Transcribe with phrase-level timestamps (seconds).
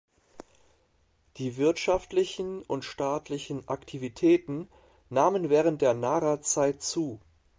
[1.37, 4.67] Die wirtschaftlichen und staatlichen Aktivitäten
[5.11, 7.19] nahmen während der Nara-Zeit zu.